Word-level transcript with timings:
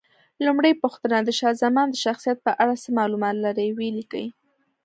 لومړۍ 0.45 0.73
پوښتنه: 0.83 1.17
د 1.23 1.29
شاه 1.39 1.53
زمان 1.63 1.87
د 1.91 1.95
شخصیت 2.05 2.37
په 2.45 2.51
اړه 2.61 2.73
څه 2.83 2.89
معلومات 2.99 3.35
لرئ؟ 3.45 3.67
ویې 3.77 3.91
لیکئ. 3.97 4.25